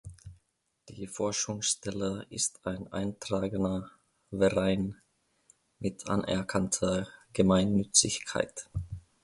Die 0.89 1.05
Forschungsstelle 1.05 2.25
ist 2.31 2.65
ein 2.65 2.91
eingetragener 2.91 3.91
Verein 4.31 4.99
mit 5.77 6.07
anerkannter 6.07 7.07
Gemeinnützigkeit. 7.33 8.67